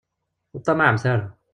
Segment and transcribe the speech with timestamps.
[0.53, 1.27] Ur ṭṭamaɛemt ara.